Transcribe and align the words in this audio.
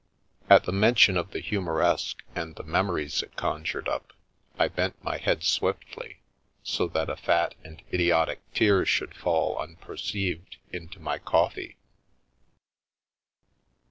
At 0.49 0.63
the 0.63 0.71
mention 0.71 1.15
of 1.15 1.29
the" 1.29 1.43
Humoreske" 1.43 2.23
and 2.35 2.55
the 2.55 2.63
memo 2.63 2.93
ries 2.93 3.21
it 3.21 3.35
conjured 3.35 3.87
up, 3.87 4.13
I 4.57 4.67
bent 4.67 4.95
my 5.03 5.17
head 5.17 5.43
swiftly, 5.43 6.21
so 6.63 6.87
that 6.87 7.07
a 7.07 7.15
fat 7.15 7.53
and 7.63 7.83
idiotic 7.93 8.39
tear 8.55 8.83
should 8.83 9.13
fall, 9.13 9.55
unperceived, 9.59 10.57
into 10.71 10.99
my 10.99 11.19
coffee. 11.19 11.77